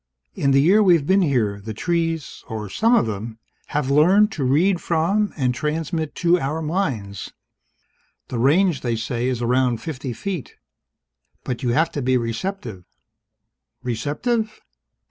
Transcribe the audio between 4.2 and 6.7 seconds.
to read from and transmit to our